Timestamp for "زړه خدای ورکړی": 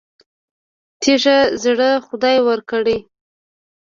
1.63-2.97